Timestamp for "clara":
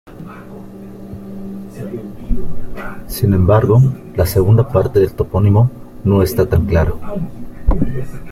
6.65-6.93